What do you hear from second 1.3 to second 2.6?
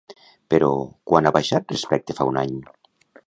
baixat respecte fa un any?